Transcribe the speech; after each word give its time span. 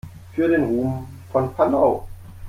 Für 0.33 0.47
den 0.47 0.63
Ruhm 0.63 1.05
von 1.31 1.53
Panau! 1.53 2.07